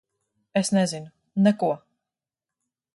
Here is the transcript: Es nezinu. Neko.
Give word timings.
Es 0.61 0.71
nezinu. 0.77 1.11
Neko. 1.49 1.71